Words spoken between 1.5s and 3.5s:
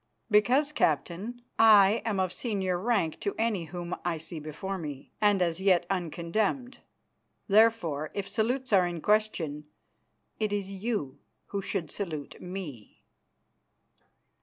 I am of senior rank to